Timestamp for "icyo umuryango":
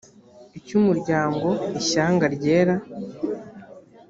0.57-1.47